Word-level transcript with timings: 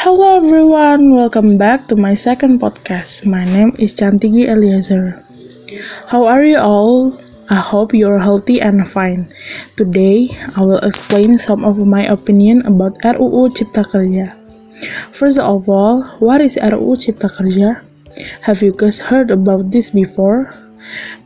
Hello 0.00 0.40
everyone, 0.40 1.12
welcome 1.12 1.60
back 1.60 1.84
to 1.92 1.94
my 1.94 2.16
second 2.16 2.56
podcast. 2.56 3.28
My 3.28 3.44
name 3.44 3.76
is 3.76 3.92
Chantigi 3.92 4.48
Eliezer. 4.48 5.20
How 6.08 6.24
are 6.24 6.40
you 6.40 6.56
all? 6.56 7.20
I 7.52 7.60
hope 7.60 7.92
you 7.92 8.08
are 8.08 8.16
healthy 8.16 8.64
and 8.64 8.80
fine. 8.88 9.28
Today, 9.76 10.32
I 10.56 10.64
will 10.64 10.80
explain 10.80 11.36
some 11.36 11.68
of 11.68 11.76
my 11.84 12.08
opinion 12.08 12.64
about 12.64 12.96
RUU 13.04 13.52
Cipta 13.52 13.84
Kerja. 13.84 14.32
First 15.12 15.36
of 15.36 15.68
all, 15.68 16.08
what 16.16 16.40
is 16.40 16.56
RUU 16.56 16.96
Cipta 16.96 17.28
Kerja? 17.28 17.84
Have 18.40 18.64
you 18.64 18.72
guys 18.72 19.04
heard 19.04 19.28
about 19.28 19.68
this 19.68 19.92
before? 19.92 20.48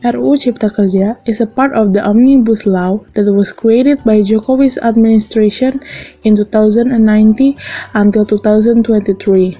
RUU 0.03 0.35
Cipta 0.37 0.69
Kerja 0.69 1.17
is 1.25 1.41
a 1.41 1.47
part 1.47 1.73
of 1.73 1.93
the 1.93 2.03
Omnibus 2.03 2.65
Law 2.65 2.99
that 3.13 3.31
was 3.31 3.51
created 3.51 4.03
by 4.03 4.21
Jokowi's 4.21 4.77
administration 4.79 5.81
in 6.23 6.35
2019 6.35 7.57
until 7.93 8.25
2023 8.25 9.57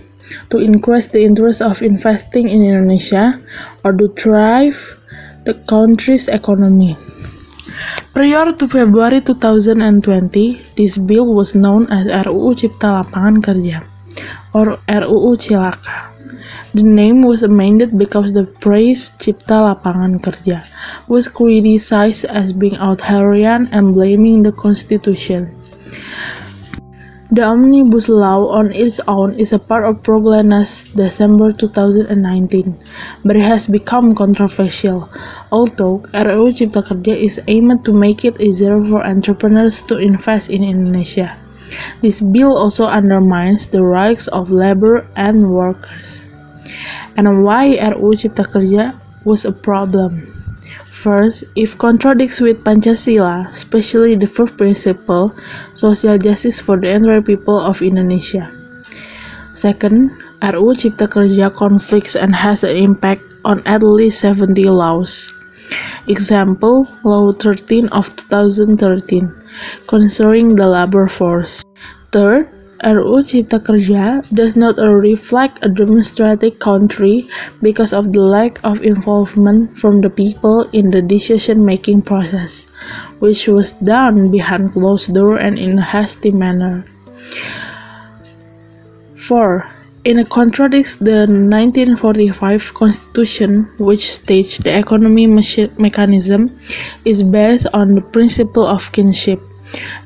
to 0.50 0.58
increase 0.58 1.08
the 1.08 1.24
interest 1.24 1.62
of 1.62 1.82
investing 1.82 2.50
in 2.50 2.62
Indonesia 2.62 3.40
or 3.84 3.94
to 3.94 4.08
drive 4.16 4.98
the 5.46 5.54
country's 5.70 6.28
economy. 6.28 6.98
Prior 8.14 8.52
to 8.56 8.68
February 8.68 9.22
2020, 9.22 10.78
this 10.78 10.98
bill 10.98 11.34
was 11.34 11.54
known 11.56 11.86
as 11.92 12.08
RUU 12.08 12.56
Cipta 12.56 13.04
Lapangan 13.04 13.44
Kerja 13.44 13.84
or 14.56 14.80
RUU 14.88 15.36
Cilaka. 15.36 16.15
The 16.74 16.84
name 16.84 17.22
was 17.22 17.44
amended 17.44 17.98
because 17.98 18.34
the 18.34 18.48
phrase 18.60 19.12
Cipta 19.18 19.62
Lapangan 19.64 20.20
Kerja 20.20 20.66
was 21.08 21.28
criticized 21.28 22.26
as 22.26 22.52
being 22.52 22.76
authoritarian 22.76 23.68
and 23.72 23.94
blaming 23.94 24.44
the 24.44 24.52
Constitution. 24.52 25.56
The 27.36 27.44
Omnibus 27.44 28.08
Law 28.08 28.48
on 28.54 28.72
its 28.72 29.02
own 29.10 29.34
is 29.36 29.52
a 29.52 29.60
part 29.60 29.84
of 29.84 30.06
Proglanas 30.06 30.88
December 30.96 31.52
2019, 31.52 32.08
but 33.26 33.36
it 33.36 33.44
has 33.44 33.68
become 33.68 34.14
controversial. 34.14 35.10
Although 35.52 36.06
RUU 36.14 36.54
Cipta 36.54 36.86
Kerja 36.86 37.18
is 37.18 37.42
aimed 37.50 37.84
to 37.84 37.92
make 37.92 38.24
it 38.24 38.40
easier 38.40 38.80
for 38.80 39.04
entrepreneurs 39.04 39.82
to 39.90 39.98
invest 39.98 40.54
in 40.54 40.64
Indonesia, 40.64 41.36
this 42.02 42.22
bill 42.22 42.56
also 42.56 42.86
undermines 42.86 43.68
the 43.68 43.82
rights 43.82 44.28
of 44.30 44.52
labor 44.52 45.06
and 45.16 45.42
workers 45.44 46.26
and 47.18 47.44
why 47.44 47.78
RUU 47.80 48.16
Cipta 48.16 48.46
Kerja 48.46 48.96
was 49.24 49.46
a 49.46 49.52
problem. 49.52 50.32
First, 50.92 51.44
it 51.56 51.78
contradicts 51.78 52.40
with 52.40 52.64
Pancasila, 52.64 53.50
especially 53.50 54.16
the 54.16 54.28
first 54.28 54.58
principle, 54.58 55.36
social 55.76 56.18
justice 56.18 56.60
for 56.60 56.80
the 56.80 56.90
entire 56.90 57.22
people 57.22 57.60
of 57.60 57.82
Indonesia. 57.82 58.50
Second, 59.54 60.12
RUU 60.42 60.76
Cipta 60.76 61.08
Kerja 61.08 61.54
conflicts 61.54 62.16
and 62.16 62.36
has 62.36 62.64
an 62.64 62.76
impact 62.76 63.24
on 63.46 63.62
at 63.66 63.84
least 63.84 64.20
70 64.22 64.68
laws. 64.70 65.32
Example, 66.08 66.86
Law 67.04 67.34
13 67.34 67.90
of 67.90 68.14
2013, 68.30 69.32
concerning 69.88 70.56
the 70.56 70.68
labor 70.68 71.08
force. 71.08 71.64
Third, 72.12 72.50
RUU 72.84 73.24
Cipta 73.24 73.58
Kerja 73.64 74.22
does 74.36 74.56
not 74.56 74.78
reflect 74.78 75.64
a 75.64 75.70
democratic 75.70 76.60
country 76.60 77.28
because 77.62 77.94
of 77.94 78.12
the 78.12 78.20
lack 78.20 78.60
of 78.64 78.84
involvement 78.84 79.78
from 79.80 80.02
the 80.02 80.10
people 80.10 80.68
in 80.74 80.92
the 80.92 81.02
decision-making 81.02 82.02
process, 82.04 82.68
which 83.20 83.48
was 83.48 83.72
done 83.82 84.30
behind 84.30 84.74
closed 84.74 85.14
door 85.14 85.38
and 85.38 85.58
in 85.58 85.80
a 85.80 85.86
hasty 85.86 86.32
manner. 86.32 86.86
4. 89.16 89.66
It 90.06 90.30
contradicts 90.30 90.94
the 91.02 91.26
1945 91.26 92.76
Constitution, 92.76 93.68
which 93.80 94.14
states 94.14 94.60
the 94.60 94.78
economy 94.78 95.26
mechanism 95.26 96.60
is 97.06 97.24
based 97.24 97.66
on 97.74 97.96
the 97.96 98.02
principle 98.02 98.68
of 98.68 98.92
kinship. 98.92 99.42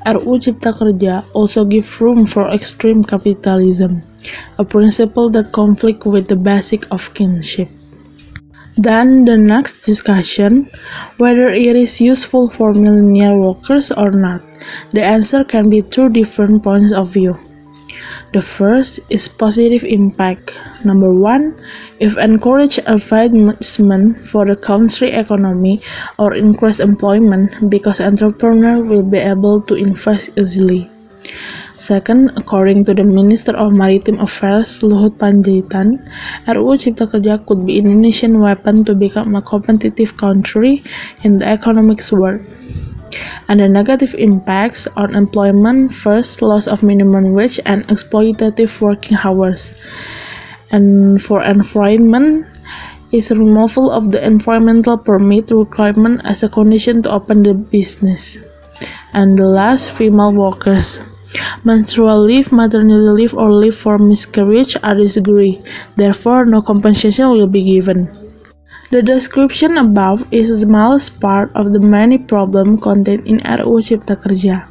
RUU 0.05 0.39
Cipta 0.39 0.71
Kerja 0.71 1.25
also 1.33 1.65
give 1.65 1.99
room 1.99 2.25
for 2.25 2.47
extreme 2.47 3.03
capitalism, 3.03 4.01
a 4.57 4.63
principle 4.63 5.29
that 5.31 5.51
conflict 5.51 6.05
with 6.05 6.29
the 6.29 6.37
basic 6.37 6.87
of 6.91 7.13
kinship. 7.13 7.67
Then 8.77 9.25
the 9.25 9.35
next 9.35 9.83
discussion, 9.83 10.71
whether 11.17 11.49
it 11.49 11.75
is 11.75 11.99
useful 11.99 12.49
for 12.49 12.71
millennial 12.73 13.35
workers 13.35 13.91
or 13.91 14.11
not. 14.11 14.39
The 14.93 15.03
answer 15.03 15.43
can 15.43 15.69
be 15.69 15.81
two 15.81 16.07
different 16.07 16.63
points 16.63 16.93
of 16.93 17.11
view. 17.11 17.48
The 18.33 18.41
first 18.41 18.99
is 19.09 19.27
positive 19.27 19.83
impact. 19.83 20.53
Number 20.83 21.11
one, 21.13 21.57
if 21.99 22.17
encourage 22.17 22.77
advancement 22.85 24.25
for 24.25 24.45
the 24.45 24.55
country 24.55 25.11
economy 25.11 25.81
or 26.17 26.33
increase 26.33 26.79
employment 26.79 27.69
because 27.69 27.99
entrepreneur 27.99 28.83
will 28.83 29.03
be 29.03 29.17
able 29.17 29.61
to 29.65 29.73
invest 29.73 30.29
easily. 30.37 30.89
Second, 31.79 32.35
according 32.35 32.83
to 32.85 32.93
the 32.93 33.07
Minister 33.07 33.55
of 33.55 33.71
Maritime 33.71 34.19
Affairs 34.19 34.83
Luhut 34.83 35.15
Panjaitan, 35.15 36.03
RUU 36.43 36.75
Cipta 36.75 37.07
Kerja 37.07 37.39
could 37.47 37.65
be 37.65 37.79
Indonesian 37.79 38.43
weapon 38.43 38.83
to 38.83 38.93
become 38.93 39.33
a 39.33 39.41
competitive 39.41 40.17
country 40.17 40.83
in 41.23 41.39
the 41.39 41.47
economics 41.47 42.11
world 42.11 42.43
and 43.47 43.59
the 43.59 43.67
negative 43.67 44.15
impacts 44.17 44.87
on 44.95 45.15
employment 45.15 45.93
first 45.93 46.41
loss 46.41 46.67
of 46.67 46.83
minimum 46.83 47.33
wage 47.33 47.59
and 47.65 47.87
exploitative 47.87 48.81
working 48.81 49.17
hours. 49.23 49.73
And 50.71 51.21
for 51.21 51.41
environment 51.41 52.45
is 53.11 53.31
removal 53.31 53.89
of 53.89 54.11
the 54.11 54.23
environmental 54.23 54.97
permit 54.97 55.51
requirement 55.51 56.21
as 56.23 56.43
a 56.43 56.49
condition 56.49 57.01
to 57.03 57.11
open 57.11 57.43
the 57.43 57.53
business. 57.53 58.37
And 59.13 59.37
the 59.37 59.45
last 59.45 59.89
female 59.89 60.33
workers. 60.33 61.01
Menstrual 61.63 62.25
leave 62.25 62.51
maternity 62.51 63.05
leave 63.05 63.33
or 63.35 63.53
leave 63.53 63.75
for 63.75 63.99
miscarriage 63.99 64.75
are 64.81 64.95
disagreed 64.95 65.61
therefore 65.95 66.43
no 66.43 66.59
compensation 66.59 67.29
will 67.29 67.45
be 67.45 67.61
given 67.61 68.09
the 68.91 69.01
description 69.03 69.77
above 69.77 70.25
is 70.31 70.49
the 70.49 70.65
smallest 70.65 71.19
part 71.21 71.53
of 71.53 71.73
the 71.73 71.79
many 71.79 72.17
problems 72.17 72.81
contained 72.81 73.25
in 73.27 73.37
RUU 73.45 73.85
Cipta 73.85 74.17
Kerja. 74.17 74.65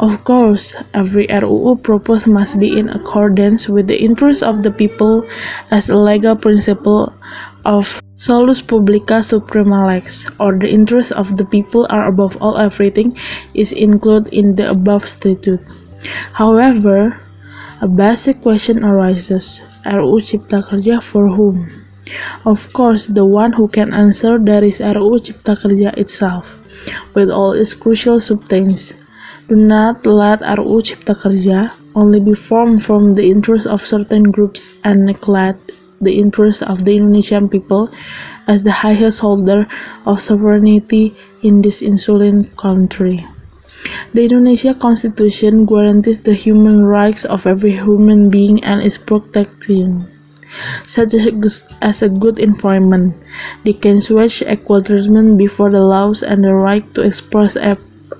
Of 0.00 0.24
course, 0.24 0.74
every 0.94 1.28
RUU 1.28 1.82
proposed 1.82 2.26
must 2.26 2.58
be 2.58 2.72
in 2.78 2.88
accordance 2.88 3.68
with 3.68 3.86
the 3.86 4.00
interests 4.00 4.42
of 4.42 4.62
the 4.62 4.70
people 4.70 5.28
as 5.70 5.88
a 5.88 5.96
legal 5.96 6.36
principle 6.36 7.12
of 7.64 8.00
salus 8.16 8.62
publica 8.62 9.22
suprema 9.22 9.86
lex, 9.86 10.24
or 10.40 10.56
the 10.56 10.72
interests 10.72 11.12
of 11.12 11.36
the 11.36 11.44
people 11.44 11.86
are 11.90 12.08
above 12.08 12.40
all 12.40 12.56
everything, 12.56 13.12
is 13.52 13.72
included 13.72 14.32
in 14.32 14.56
the 14.56 14.70
above 14.70 15.06
statute. 15.06 15.60
However, 16.32 17.20
a 17.80 17.88
basic 17.88 18.40
question 18.40 18.82
arises, 18.82 19.60
RUU 19.84 20.24
Cipta 20.24 20.64
Kerja 20.64 21.02
for 21.02 21.28
whom? 21.28 21.83
Of 22.44 22.72
course, 22.72 23.06
the 23.06 23.24
one 23.24 23.54
who 23.54 23.68
can 23.68 23.94
answer 23.94 24.38
that 24.38 24.62
is 24.62 24.80
RUU 24.80 25.24
Cipta 25.24 25.56
Kerja 25.56 25.96
itself, 25.96 26.58
with 27.14 27.30
all 27.30 27.52
its 27.52 27.72
crucial 27.72 28.20
subthemes. 28.20 28.92
Do 29.48 29.56
not 29.56 30.04
let 30.04 30.40
RUU 30.40 30.84
Cipta 30.84 31.16
Kerja 31.16 31.72
only 31.94 32.20
be 32.20 32.34
formed 32.34 32.84
from 32.84 33.14
the 33.14 33.30
interests 33.30 33.66
of 33.66 33.80
certain 33.80 34.30
groups 34.30 34.72
and 34.84 35.06
neglect 35.06 35.72
the 36.00 36.18
interests 36.18 36.62
of 36.62 36.84
the 36.84 36.96
Indonesian 36.96 37.48
people 37.48 37.88
as 38.46 38.62
the 38.62 38.84
highest 38.84 39.20
holder 39.20 39.66
of 40.04 40.20
sovereignty 40.20 41.16
in 41.42 41.62
this 41.62 41.80
insular 41.80 42.44
country. 42.60 43.24
The 44.12 44.24
Indonesia 44.24 44.74
Constitution 44.74 45.64
guarantees 45.64 46.20
the 46.20 46.34
human 46.34 46.84
rights 46.84 47.24
of 47.24 47.46
every 47.46 47.72
human 47.72 48.28
being 48.28 48.64
and 48.64 48.80
is 48.80 48.96
protecting 48.96 50.13
such 50.86 51.14
as 51.82 52.02
a 52.02 52.08
good 52.08 52.38
environment, 52.38 53.14
can 53.72 54.00
switch 54.00 54.42
treatment 54.82 55.38
before 55.38 55.70
the 55.70 55.80
laws 55.80 56.22
and 56.22 56.44
the 56.44 56.54
right 56.54 56.84
to 56.94 57.02
express 57.02 57.56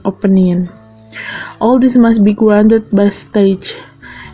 opinion. 0.04 0.70
All 1.60 1.78
this 1.78 1.96
must 1.96 2.24
be 2.24 2.34
granted 2.34 2.90
by 2.90 3.08
state. 3.08 3.80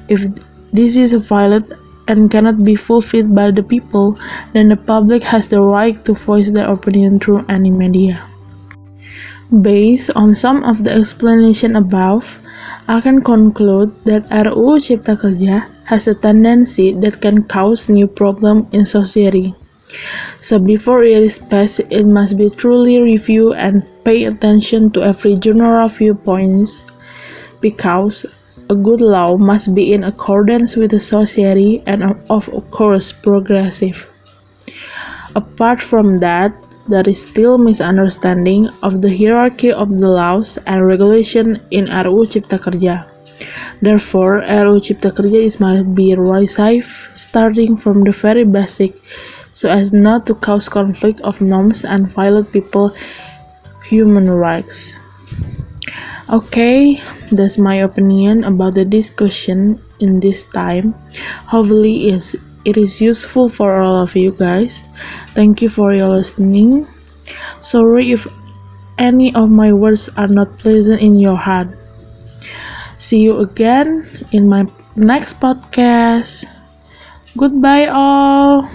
If 0.08 0.26
this 0.72 0.96
is 0.96 1.12
violated 1.14 1.76
and 2.08 2.30
cannot 2.30 2.64
be 2.64 2.74
fulfilled 2.74 3.34
by 3.34 3.50
the 3.50 3.62
people, 3.62 4.18
then 4.52 4.68
the 4.68 4.76
public 4.76 5.22
has 5.22 5.46
the 5.48 5.60
right 5.60 6.04
to 6.04 6.14
voice 6.14 6.50
their 6.50 6.68
opinion 6.68 7.20
through 7.20 7.44
any 7.48 7.70
media. 7.70 8.26
Based 9.50 10.10
on 10.14 10.36
some 10.36 10.62
of 10.62 10.84
the 10.84 10.92
explanation 10.94 11.74
above, 11.74 12.38
I 12.86 13.00
can 13.00 13.20
conclude 13.20 13.90
that 14.04 14.30
RUU 14.30 14.78
Cipta 14.78 15.18
Kerja 15.18 15.66
has 15.90 16.06
a 16.06 16.14
tendency 16.14 16.94
that 17.02 17.20
can 17.20 17.42
cause 17.42 17.88
new 17.88 18.06
problem 18.06 18.68
in 18.70 18.86
society. 18.86 19.56
So 20.40 20.60
before 20.60 21.02
it 21.02 21.18
is 21.18 21.40
passed, 21.40 21.80
it 21.90 22.06
must 22.06 22.38
be 22.38 22.48
truly 22.48 23.02
reviewed 23.02 23.58
and 23.58 23.82
pay 24.04 24.24
attention 24.30 24.92
to 24.92 25.02
every 25.02 25.34
general 25.34 25.88
viewpoints 25.88 26.84
because 27.60 28.24
a 28.70 28.76
good 28.76 29.00
law 29.00 29.36
must 29.36 29.74
be 29.74 29.92
in 29.92 30.04
accordance 30.04 30.76
with 30.76 30.92
the 30.92 31.00
society 31.00 31.82
and 31.86 32.04
of 32.30 32.46
course 32.70 33.10
progressive. 33.10 34.06
Apart 35.34 35.82
from 35.82 36.22
that, 36.22 36.54
there 36.90 37.08
is 37.08 37.22
still 37.22 37.56
misunderstanding 37.56 38.68
of 38.82 39.00
the 39.00 39.16
hierarchy 39.16 39.70
of 39.72 39.88
the 39.88 40.10
laws 40.10 40.58
and 40.66 40.84
regulation 40.84 41.62
in 41.70 41.86
RUU 41.86 42.26
Cipta 42.26 42.58
Kerja. 42.58 43.06
Therefore, 43.80 44.42
RUU 44.42 44.82
Cipta 44.82 45.14
Kerja 45.14 45.46
is 45.46 45.60
must 45.60 45.94
be 45.94 46.14
revised 46.14 46.58
starting 47.14 47.76
from 47.76 48.02
the 48.02 48.10
very 48.10 48.44
basic 48.44 48.98
so 49.54 49.68
as 49.68 49.92
not 49.92 50.26
to 50.26 50.34
cause 50.34 50.68
conflict 50.68 51.20
of 51.20 51.40
norms 51.40 51.84
and 51.84 52.10
violate 52.10 52.50
people 52.50 52.94
human 53.86 54.30
rights. 54.30 54.94
Okay, 56.30 57.02
that's 57.30 57.58
my 57.58 57.82
opinion 57.82 58.44
about 58.44 58.74
the 58.74 58.84
discussion 58.84 59.82
in 59.98 60.20
this 60.20 60.44
time. 60.44 60.94
Hopefully 61.46 62.10
is 62.10 62.38
it 62.64 62.76
is 62.76 63.00
useful 63.00 63.48
for 63.48 63.80
all 63.80 64.02
of 64.02 64.16
you 64.16 64.32
guys. 64.32 64.84
Thank 65.34 65.62
you 65.62 65.68
for 65.68 65.94
your 65.94 66.08
listening. 66.08 66.86
Sorry 67.60 68.12
if 68.12 68.26
any 68.98 69.34
of 69.34 69.50
my 69.50 69.72
words 69.72 70.08
are 70.16 70.28
not 70.28 70.58
pleasant 70.58 71.00
in 71.00 71.18
your 71.18 71.36
heart. 71.36 71.68
See 72.98 73.20
you 73.24 73.40
again 73.40 74.28
in 74.32 74.48
my 74.48 74.68
next 74.96 75.40
podcast. 75.40 76.44
Goodbye, 77.36 77.86
all. 77.88 78.68